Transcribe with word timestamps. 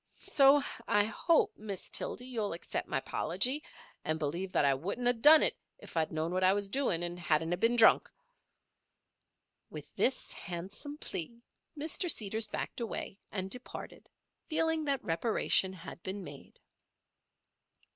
So 0.23 0.63
I 0.87 1.03
hope, 1.03 1.55
Miss 1.59 1.87
Tildy, 1.87 2.25
you'll 2.25 2.53
accept 2.53 2.87
my 2.87 2.99
'pology, 3.01 3.61
and 4.03 4.17
believe 4.17 4.51
that 4.53 4.65
I 4.65 4.73
wouldn't 4.73 5.07
of 5.07 5.21
done 5.21 5.43
it 5.43 5.55
if 5.77 5.95
I'd 5.95 6.11
known 6.11 6.31
what 6.33 6.43
I 6.43 6.53
was 6.53 6.71
doin' 6.71 7.03
and 7.03 7.19
hadn't 7.19 7.53
of 7.53 7.59
been 7.59 7.75
drunk." 7.75 8.09
With 9.69 9.95
this 9.97 10.31
handsome 10.31 10.97
plea 10.97 11.39
Mr. 11.77 12.09
Seeders 12.09 12.47
backed 12.47 12.79
away, 12.81 13.19
and 13.31 13.51
departed, 13.51 14.09
feeling 14.47 14.85
that 14.85 15.03
reparation 15.03 15.71
had 15.71 16.01
been 16.01 16.23
made. 16.23 16.59